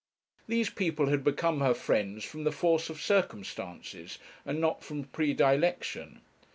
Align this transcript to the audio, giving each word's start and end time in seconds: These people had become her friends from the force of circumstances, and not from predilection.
These 0.47 0.71
people 0.71 1.09
had 1.09 1.23
become 1.23 1.59
her 1.59 1.75
friends 1.75 2.23
from 2.25 2.43
the 2.43 2.51
force 2.51 2.89
of 2.89 2.99
circumstances, 2.99 4.17
and 4.47 4.59
not 4.59 4.83
from 4.83 5.03
predilection. 5.03 6.21